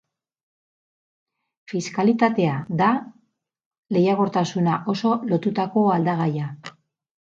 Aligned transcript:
Fiskalitatea 1.73 2.57
da 2.81 2.89
lehiakortasuna 3.95 4.83
oso 4.97 5.17
lotutako 5.33 5.89
aldagaia. 6.01 6.55